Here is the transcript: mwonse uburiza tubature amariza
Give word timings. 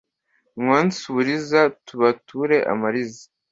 mwonse 0.61 0.99
uburiza 1.11 1.61
tubature 1.85 2.57
amariza 2.73 3.25